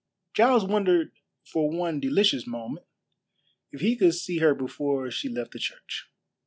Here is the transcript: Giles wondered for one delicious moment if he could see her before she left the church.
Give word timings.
Giles 0.33 0.65
wondered 0.65 1.11
for 1.45 1.69
one 1.69 1.99
delicious 1.99 2.47
moment 2.47 2.87
if 3.71 3.81
he 3.81 3.95
could 3.95 4.15
see 4.15 4.39
her 4.39 4.55
before 4.55 5.11
she 5.11 5.29
left 5.29 5.51
the 5.51 5.59
church. 5.59 6.09